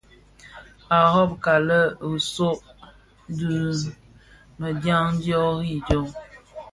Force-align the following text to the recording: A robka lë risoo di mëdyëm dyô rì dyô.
A 0.95 0.97
robka 1.11 1.53
lë 1.67 1.79
risoo 2.11 2.61
di 3.37 3.57
mëdyëm 4.59 5.07
dyô 5.21 5.43
rì 5.59 5.73
dyô. 5.87 6.01